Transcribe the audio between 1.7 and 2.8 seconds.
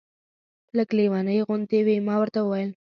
وې. ما ورته وویل.